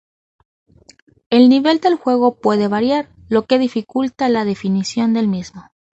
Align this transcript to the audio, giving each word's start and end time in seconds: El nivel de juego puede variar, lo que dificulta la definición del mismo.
El 1.29 1.47
nivel 1.49 1.79
de 1.79 1.95
juego 1.95 2.33
puede 2.33 2.67
variar, 2.67 3.11
lo 3.29 3.45
que 3.45 3.59
dificulta 3.59 4.29
la 4.29 4.45
definición 4.45 5.13
del 5.13 5.27
mismo. 5.27 5.69